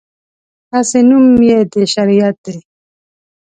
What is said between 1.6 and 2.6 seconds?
د شریعت دی.